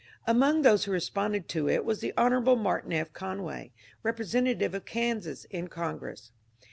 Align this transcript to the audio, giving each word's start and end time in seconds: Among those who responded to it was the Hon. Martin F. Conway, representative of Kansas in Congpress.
Among 0.25 0.63
those 0.63 0.85
who 0.85 0.91
responded 0.91 1.47
to 1.49 1.69
it 1.69 1.85
was 1.85 1.99
the 1.99 2.11
Hon. 2.17 2.43
Martin 2.59 2.91
F. 2.91 3.13
Conway, 3.13 3.71
representative 4.01 4.73
of 4.73 4.83
Kansas 4.83 5.43
in 5.51 5.67
Congpress. 5.67 6.31